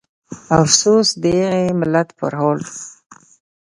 [0.59, 2.59] افسوس د هغه ملت پرحال